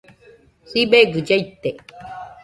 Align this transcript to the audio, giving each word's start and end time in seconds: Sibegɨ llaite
Sibegɨ 0.69 1.19
llaite 1.27 1.69